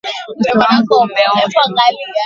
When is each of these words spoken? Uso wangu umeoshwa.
Uso 0.31 0.51
wangu 0.61 0.93
umeoshwa. 1.05 1.63